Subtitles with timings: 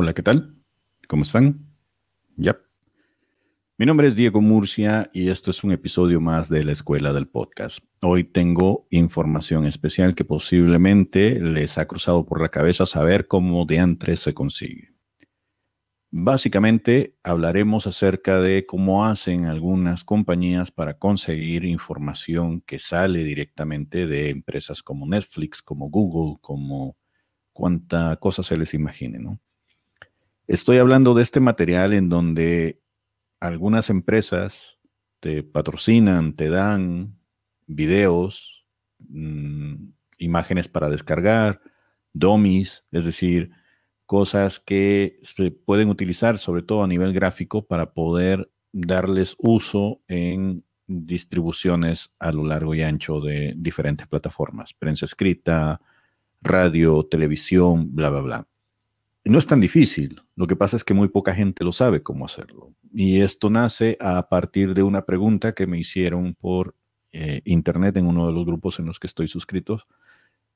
[0.00, 0.54] Hola, ¿qué tal?
[1.08, 1.74] ¿Cómo están?
[2.36, 2.67] Ya.
[3.80, 7.28] Mi nombre es Diego Murcia y esto es un episodio más de la Escuela del
[7.28, 7.78] Podcast.
[8.02, 13.78] Hoy tengo información especial que posiblemente les ha cruzado por la cabeza saber cómo de
[13.78, 14.94] antes se consigue.
[16.10, 24.30] Básicamente hablaremos acerca de cómo hacen algunas compañías para conseguir información que sale directamente de
[24.30, 26.96] empresas como Netflix, como Google, como
[27.52, 29.38] cuánta cosa se les imagine.
[30.48, 32.80] Estoy hablando de este material en donde
[33.40, 34.78] algunas empresas
[35.20, 37.18] te patrocinan, te dan
[37.66, 38.66] videos,
[38.98, 41.60] mm, imágenes para descargar,
[42.12, 43.50] dummies, es decir,
[44.06, 50.64] cosas que se pueden utilizar sobre todo a nivel gráfico para poder darles uso en
[50.86, 55.80] distribuciones a lo largo y ancho de diferentes plataformas, prensa escrita,
[56.40, 58.48] radio, televisión, bla, bla, bla
[59.28, 60.22] no es tan difícil.
[60.36, 62.74] Lo que pasa es que muy poca gente lo sabe cómo hacerlo.
[62.92, 66.74] Y esto nace a partir de una pregunta que me hicieron por
[67.12, 69.86] eh, internet en uno de los grupos en los que estoy suscritos,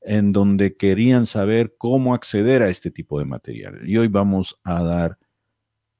[0.01, 3.89] en donde querían saber cómo acceder a este tipo de material.
[3.89, 5.19] Y hoy vamos a dar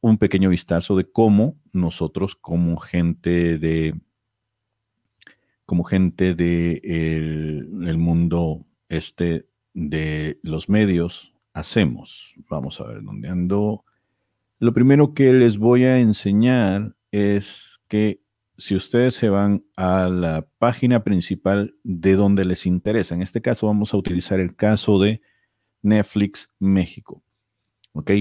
[0.01, 3.95] un pequeño vistazo de cómo nosotros como gente de
[5.65, 12.35] como gente de el mundo este de los medios hacemos.
[12.49, 13.85] Vamos a ver dónde ando.
[14.59, 18.21] Lo primero que les voy a enseñar es que
[18.57, 23.67] si ustedes se van a la página principal de donde les interesa, en este caso
[23.67, 25.21] vamos a utilizar el caso de
[25.83, 27.23] Netflix México.
[27.93, 28.13] ¿Ok?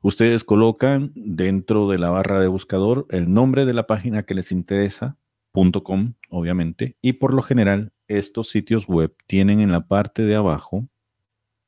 [0.00, 4.50] Ustedes colocan dentro de la barra de buscador el nombre de la página que les
[4.50, 5.16] interesa,
[5.52, 10.88] .com, obviamente, y por lo general estos sitios web tienen en la parte de abajo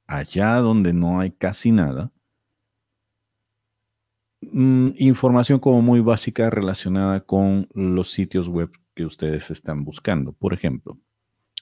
[0.06, 2.12] allá donde no hay casi nada,
[4.40, 10.32] mm, información como muy básica relacionada con los sitios web que ustedes están buscando.
[10.32, 10.98] Por ejemplo,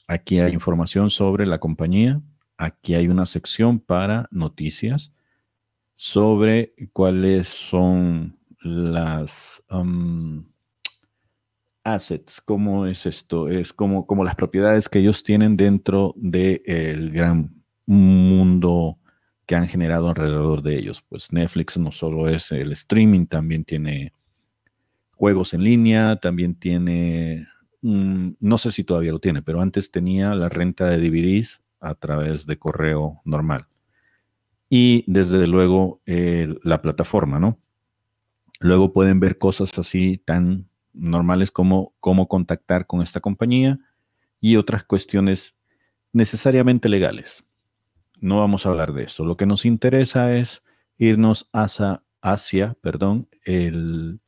[0.06, 2.20] aquí hay información sobre la compañía,
[2.56, 5.12] aquí hay una sección para noticias
[5.94, 9.62] sobre cuáles son las
[11.84, 17.61] assets, cómo es esto, es como, como las propiedades que ellos tienen dentro del gran
[17.92, 18.98] mundo
[19.46, 21.02] que han generado alrededor de ellos.
[21.02, 24.12] Pues Netflix no solo es el streaming, también tiene
[25.14, 27.46] juegos en línea, también tiene,
[27.82, 32.46] no sé si todavía lo tiene, pero antes tenía la renta de DVDs a través
[32.46, 33.66] de correo normal.
[34.68, 37.58] Y desde luego la plataforma, ¿no?
[38.58, 43.80] Luego pueden ver cosas así tan normales como cómo contactar con esta compañía
[44.40, 45.54] y otras cuestiones
[46.12, 47.44] necesariamente legales
[48.22, 49.24] no vamos a hablar de eso.
[49.24, 50.62] Lo que nos interesa es
[50.96, 52.04] irnos hacia,
[53.44, 54.20] el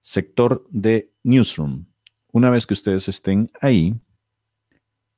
[0.00, 1.86] sector de Newsroom.
[2.30, 3.98] Una vez que ustedes estén ahí,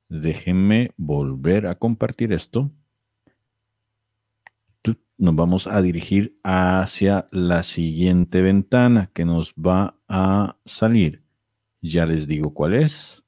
[0.07, 2.71] déjenme volver a compartir esto.
[5.17, 11.23] Nos vamos a dirigir hacia la siguiente ventana que nos va a salir.
[11.81, 13.23] Ya les digo cuál es.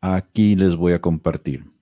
[0.00, 1.75] Aquí les voy a compartir.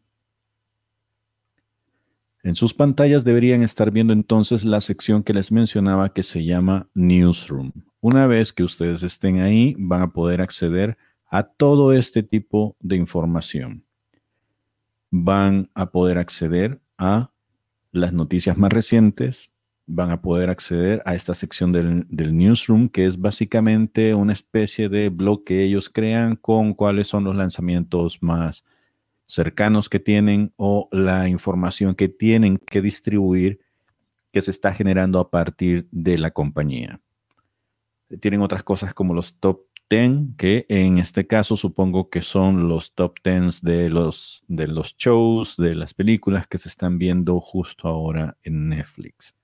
[2.44, 6.91] En sus pantallas deberían estar viendo entonces la sección que les mencionaba que se llama
[6.93, 7.72] Newsroom.
[8.03, 10.99] Una vez que ustedes estén ahí, van a poder acceder
[11.31, 13.87] a todo este tipo de información.
[15.10, 17.31] Van a poder acceder a
[17.93, 19.50] las noticias más recientes,
[19.87, 25.09] van a poder acceder a esta sección del, newsroom, que es básicamente una especie de
[25.09, 28.66] blog que ellos crean con cuáles son los lanzamientos más
[29.26, 33.60] cercanos que tienen o la información que tienen que distribuir
[34.32, 37.00] que se está generando a partir de la compañía.
[38.21, 42.94] Tienen otras cosas como los top 10, que en este caso supongo que son los
[42.94, 47.88] top 10 de los, de los shows, de las películas que se están viendo justo
[47.88, 49.34] ahora en Netflix.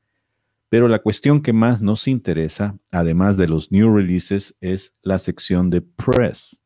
[0.68, 5.68] Pero la cuestión que más nos interesa, además de los new releases, es la sección
[5.68, 6.60] de press.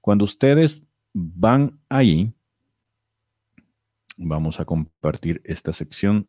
[0.00, 0.85] Cuando ustedes
[1.18, 2.30] van ahí,
[4.18, 6.28] vamos a compartir esta sección.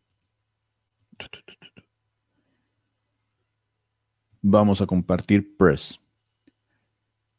[4.41, 5.99] Vamos a compartir Press.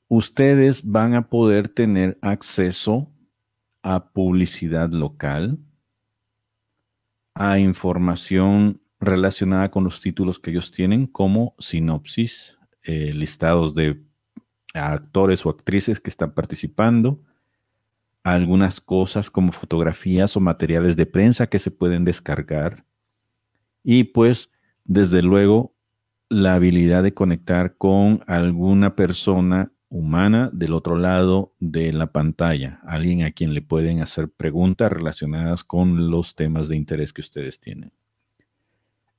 [0.09, 3.11] ustedes van a poder tener acceso
[3.83, 5.59] a publicidad local,
[7.35, 14.03] a información relacionada con los títulos que ellos tienen, como sinopsis, eh, listados de
[14.75, 17.23] actores o actrices que están participando,
[18.23, 22.85] algunas cosas como fotografías o materiales de prensa que se pueden descargar
[23.83, 24.51] y pues
[24.85, 25.75] desde luego
[26.29, 33.23] la habilidad de conectar con alguna persona humana del otro lado de la pantalla, alguien
[33.23, 37.93] a quien le pueden hacer preguntas relacionadas con los temas de interés que ustedes tienen.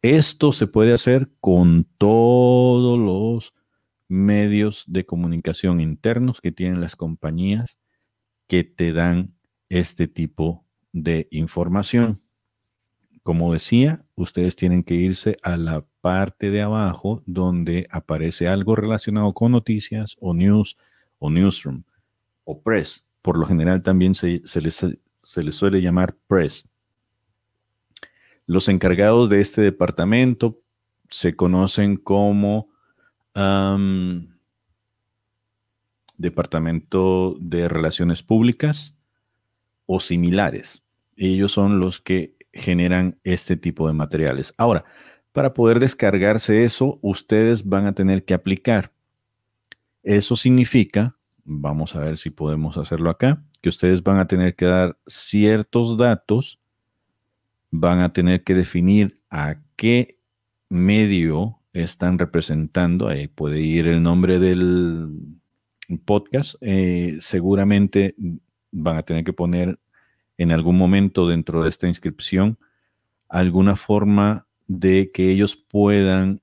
[0.01, 3.53] Esto se puede hacer con todos los
[4.07, 7.79] medios de comunicación internos que tienen las compañías
[8.49, 9.35] que te dan
[9.69, 12.19] este tipo de información.
[13.21, 19.33] Como decía, ustedes tienen que irse a la parte de abajo donde aparece algo relacionado
[19.33, 20.77] con noticias o news
[21.19, 21.83] o newsroom
[22.43, 23.05] o press.
[23.21, 24.85] Por lo general también se, les,
[25.21, 26.67] suele llamar press.
[28.47, 30.59] Los encargados de este departamento
[31.07, 32.69] se conocen como
[36.19, 38.93] Departamento de Relaciones Públicas
[39.87, 40.83] o similares.
[41.15, 44.53] Ellos son los que generan este tipo de materiales.
[44.57, 44.85] Ahora,
[45.31, 48.91] para poder descargarse eso, ustedes van a tener que aplicar.
[50.03, 54.65] Eso significa, vamos a ver si podemos hacerlo acá, que ustedes van a tener que
[54.65, 56.59] dar ciertos datos,
[57.71, 60.17] van a tener que definir a qué
[60.67, 63.07] medio están representando.
[63.07, 65.28] Ahí puede ir el nombre del
[65.97, 66.55] podcast.
[66.61, 68.15] Eh, seguramente
[68.71, 69.79] van a tener que poner
[70.37, 72.57] en algún momento dentro de esta inscripción
[73.27, 76.41] alguna forma de que ellos puedan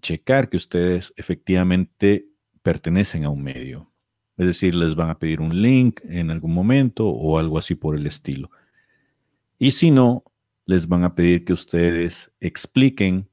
[0.00, 2.28] checar que ustedes efectivamente
[2.62, 3.90] pertenecen a un medio.
[4.36, 7.96] Es decir, les van a pedir un link en algún momento o algo así por
[7.96, 8.50] el estilo.
[9.58, 10.24] Y si no,
[10.66, 13.28] les van a pedir que ustedes expliquen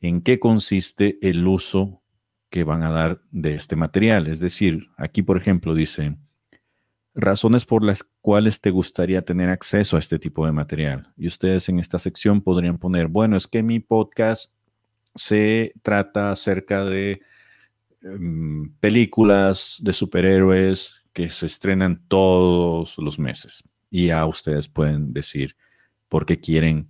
[0.00, 1.99] en qué consiste el uso
[2.50, 4.26] que van a dar de este material.
[4.26, 6.16] Es decir, aquí, por ejemplo, dice,
[7.14, 11.12] razones por las cuales te gustaría tener acceso a este tipo de material.
[11.16, 14.52] Y ustedes en esta sección podrían poner, bueno, es que mi podcast
[15.14, 17.20] se trata acerca de
[18.02, 23.64] em, películas de superhéroes que se estrenan todos los meses.
[23.90, 25.56] Y ya ustedes pueden decir
[26.08, 26.88] por qué quieren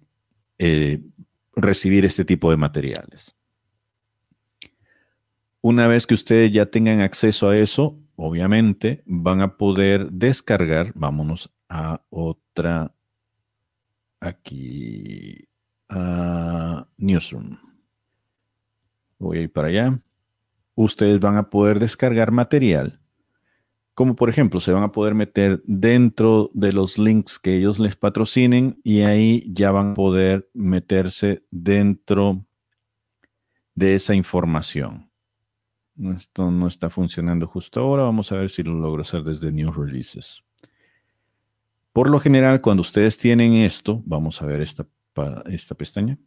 [0.59, 1.03] eh,
[1.55, 3.35] recibir este tipo de materiales.
[5.63, 11.51] Una vez que ustedes ya tengan acceso a eso, obviamente van a poder descargar, vámonos
[11.69, 12.95] a otra,
[14.21, 15.49] aquí,
[15.89, 17.59] a Newsroom.
[19.19, 20.01] Voy a ir para allá.
[20.75, 23.01] Ustedes van a poder descargar material,
[24.01, 27.97] como por ejemplo, se van a poder meter dentro de los links que ellos les
[27.97, 32.47] patrocinen y ahí ya van a poder meterse dentro
[33.75, 35.10] de esa información.
[36.17, 38.05] Esto no está funcionando justo ahora.
[38.05, 40.43] Vamos a ver si lo logro hacer desde New Releases.
[41.93, 44.87] Por lo general, cuando ustedes tienen esto, vamos a ver esta,
[45.47, 46.19] esta pestaña.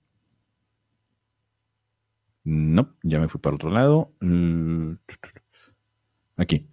[2.43, 4.11] No, ya me fui para otro lado.
[6.35, 6.67] Aquí.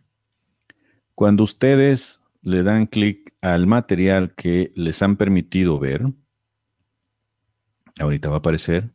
[1.15, 6.03] Cuando ustedes le dan clic al material que les han permitido ver,
[7.99, 8.91] ahorita va a aparecer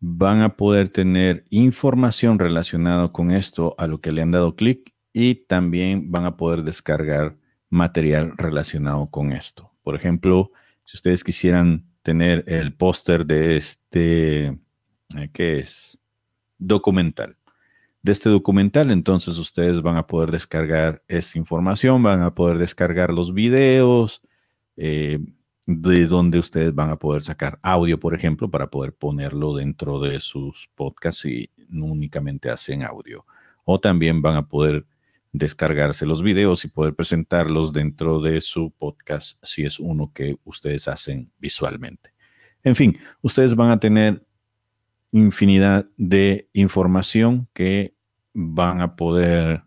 [0.00, 4.92] van a poder tener información relacionada con esto a lo que le han dado clic
[5.12, 7.36] y también van a poder descargar
[7.70, 9.72] material relacionado con esto.
[9.82, 10.50] Por ejemplo,
[10.84, 15.98] si ustedes quisieran tener el póster de este, eh, ¿qué es?
[16.58, 17.36] Documental.
[18.02, 23.12] De este documental, entonces ustedes van a poder descargar esa información, van a poder descargar
[23.12, 24.22] los videos,
[24.76, 25.18] eh,
[25.66, 30.20] de donde ustedes van a poder sacar audio, por ejemplo, para poder ponerlo dentro de
[30.20, 33.26] sus podcasts y no únicamente hacen audio.
[33.64, 34.86] O también van a poder
[35.32, 40.86] descargarse los videos y poder presentarlos dentro de su podcast si es uno que ustedes
[40.88, 42.14] hacen visualmente.
[42.62, 44.24] En fin, ustedes van a tener
[45.10, 47.94] infinidad de información que
[48.32, 49.65] van a poder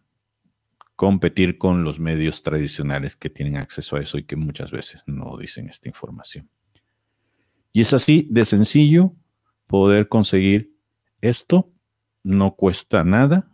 [1.00, 5.38] competir con los medios tradicionales que tienen acceso a eso y que muchas veces no
[5.38, 6.50] dicen esta información.
[7.72, 9.14] Y es así de sencillo
[9.66, 10.76] poder conseguir
[11.22, 11.72] esto,
[12.22, 13.50] no cuesta nada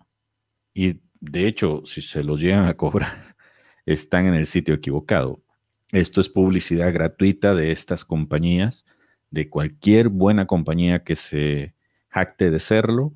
[0.73, 3.35] y de hecho si se los llegan a cobrar
[3.85, 5.43] están en el sitio equivocado.
[5.91, 8.85] Esto es publicidad gratuita de estas compañías,
[9.29, 11.75] de cualquier buena compañía que se
[12.07, 13.13] jacte de serlo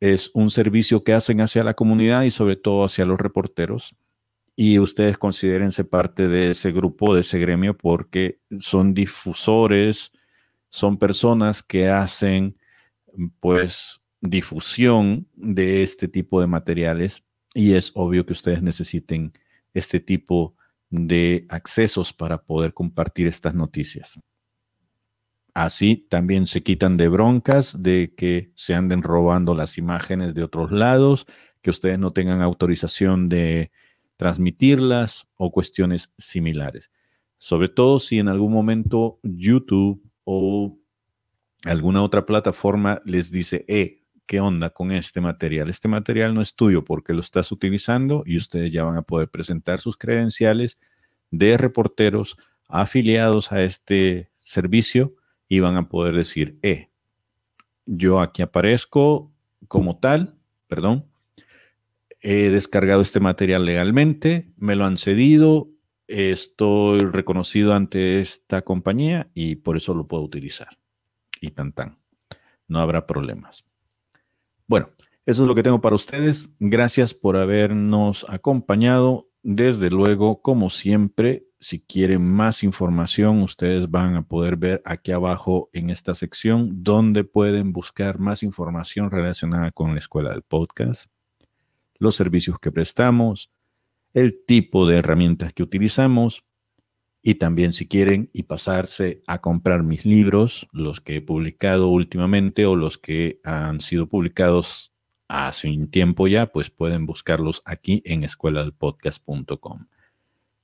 [0.00, 3.96] es un servicio que hacen hacia la comunidad y sobre todo hacia los reporteros.
[4.56, 10.12] Y ustedes considérense parte de ese grupo, de ese gremio, porque son difusores,
[10.70, 12.56] son personas que hacen,
[13.40, 17.24] pues, difusión de este tipo de materiales
[17.54, 19.32] y es obvio que ustedes necesiten
[19.72, 20.54] este tipo
[20.90, 24.18] de accesos para poder compartir estas noticias.
[25.56, 30.70] Así también se quitan de broncas de que se anden robando las imágenes de otros
[30.70, 31.26] lados,
[31.62, 33.70] que ustedes no tengan autorización de
[34.18, 36.90] transmitirlas o cuestiones similares.
[37.38, 40.78] Sobre todo si en algún momento YouTube o
[41.64, 45.70] alguna otra plataforma les dice, eh, ¿qué onda con este material?
[45.70, 49.30] Este material no es tuyo porque lo estás utilizando y ustedes ya van a poder
[49.30, 50.78] presentar sus credenciales
[51.30, 52.36] de reporteros
[52.68, 55.14] afiliados a este servicio
[55.48, 56.90] y van a poder decir, eh,
[57.86, 59.32] yo aquí aparezco
[59.68, 60.34] como tal,
[60.68, 61.06] perdón,
[62.20, 65.70] he descargado este material legalmente, me lo han cedido,
[66.08, 70.78] estoy reconocido ante esta compañía y por eso lo puedo utilizar.
[71.40, 71.98] Y tan tan.
[72.68, 73.64] No habrá problemas.
[74.66, 74.90] Bueno,
[75.26, 76.50] eso es lo que tengo para ustedes.
[76.58, 79.28] Gracias por habernos acompañado.
[79.48, 85.70] Desde luego, como siempre, si quieren más información, ustedes van a poder ver aquí abajo
[85.72, 91.08] en esta sección donde pueden buscar más información relacionada con la escuela del podcast,
[92.00, 93.52] los servicios que prestamos,
[94.14, 96.42] el tipo de herramientas que utilizamos
[97.22, 102.66] y también si quieren y pasarse a comprar mis libros, los que he publicado últimamente
[102.66, 104.92] o los que han sido publicados
[105.28, 109.86] hace un tiempo ya, pues pueden buscarlos aquí en escueladelpodcast.com.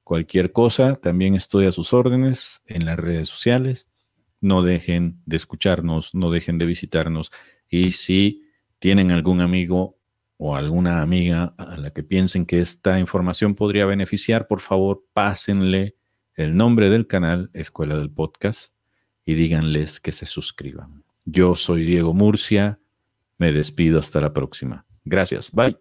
[0.04, 3.88] Cualquier cosa, también estoy a sus órdenes en las redes sociales.
[4.40, 7.30] No dejen de escucharnos, no dejen de visitarnos.
[7.68, 8.42] Y si
[8.78, 9.96] tienen algún amigo
[10.36, 15.94] o alguna amiga a la que piensen que esta información podría beneficiar, por favor, pásenle
[16.34, 18.72] el nombre del canal Escuela del Podcast
[19.24, 21.04] y díganles que se suscriban.
[21.24, 22.80] Yo soy Diego Murcia.
[23.38, 24.84] Me despido hasta la próxima.
[25.04, 25.50] Gracias.
[25.52, 25.76] Bye.